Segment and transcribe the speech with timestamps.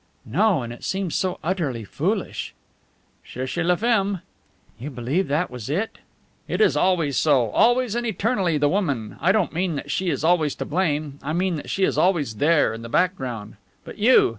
[0.25, 0.63] "No.
[0.63, 2.55] And it seems so utterly foolish!"
[3.23, 4.21] "Cherchez la femme!"
[4.79, 5.99] "You believe that was it?"
[6.47, 9.17] "It is always so, always and eternally the woman.
[9.21, 12.37] I don't mean that she is always to blame; I mean that she is always
[12.37, 13.57] there in the background.
[13.85, 14.29] But you!